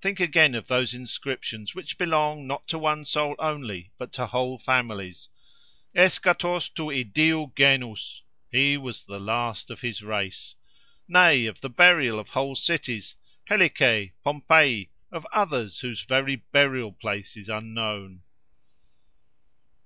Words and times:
"Think 0.00 0.20
again 0.20 0.54
of 0.54 0.68
those 0.68 0.94
inscriptions, 0.94 1.74
which 1.74 1.98
belong 1.98 2.46
not 2.46 2.66
to 2.68 2.78
one 2.78 3.04
soul 3.04 3.36
only, 3.38 3.90
but 3.98 4.10
to 4.14 4.26
whole 4.26 4.56
families: 4.56 5.28
Eschatos 5.94 6.70
tou 6.72 6.86
idiou 6.86 7.52
genous:+ 7.54 8.22
He 8.50 8.78
was 8.78 9.04
the 9.04 9.18
last 9.20 9.68
of 9.70 9.82
his 9.82 10.02
race. 10.02 10.54
Nay! 11.06 11.44
of 11.44 11.60
the 11.60 11.68
burial 11.68 12.18
of 12.18 12.30
whole 12.30 12.56
cities: 12.56 13.16
Helice, 13.50 14.12
Pompeii: 14.24 14.88
of 15.12 15.26
others, 15.30 15.80
whose 15.80 16.04
very 16.04 16.36
burial 16.36 16.94
place 16.94 17.36
is 17.36 17.50
unknown. 17.50 18.22